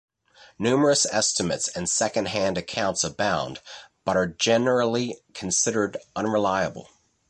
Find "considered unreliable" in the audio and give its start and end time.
5.35-6.89